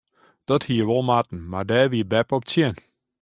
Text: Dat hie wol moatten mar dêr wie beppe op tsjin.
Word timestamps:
Dat 0.49 0.63
hie 0.69 0.83
wol 0.89 1.03
moatten 1.09 1.39
mar 1.51 1.65
dêr 1.69 1.87
wie 1.91 2.09
beppe 2.11 2.33
op 2.37 2.43
tsjin. 2.47 2.75